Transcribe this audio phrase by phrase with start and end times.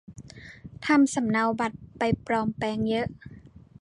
[0.85, 3.07] ทำสำเนาบัตรไปปลอมแปลงเยอะ